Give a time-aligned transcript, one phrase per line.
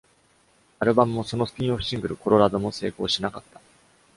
[0.79, 3.61] アルバムもそのスピンオフ・シングル「コロラド」も成功しなかった。